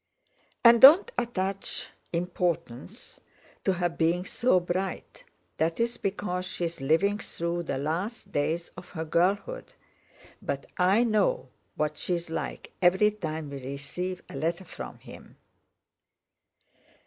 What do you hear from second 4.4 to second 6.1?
bright: that's